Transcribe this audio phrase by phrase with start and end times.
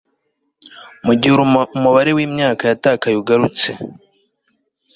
[1.05, 1.33] mugihe
[1.77, 3.69] umubare wimyaka yatakaye wagurutse